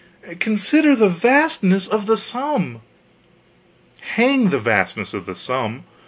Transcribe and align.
Consider 0.39 0.95
the 0.95 1.09
vastness 1.09 1.85
of 1.85 2.07
the 2.07 2.17
sum" 2.17 2.81
"Hang 4.15 4.49
the 4.49 4.57
vastness 4.57 5.13
of 5.13 5.27
the 5.27 5.35
sum! 5.35 5.83